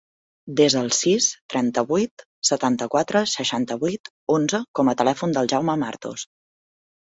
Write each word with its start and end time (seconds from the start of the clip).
Desa 0.59 0.79
el 0.85 0.87
sis, 0.99 1.27
trenta-vuit, 1.53 2.23
setanta-quatre, 2.49 3.23
seixanta-vuit, 3.35 4.13
onze 4.39 4.63
com 4.81 4.91
a 4.95 4.99
telèfon 5.05 5.39
del 5.39 5.55
Jaume 5.55 5.79
Martos. 5.87 6.29